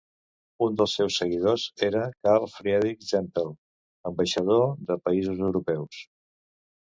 Un 0.67 0.77
dels 0.77 0.93
seus 0.99 1.17
seguidors 1.21 1.65
era 1.87 2.01
Carl-Friedich 2.27 3.05
Zimpel, 3.09 3.53
ambaixador 4.11 4.65
de 4.89 4.99
països 5.11 5.45
europeus. 5.51 6.01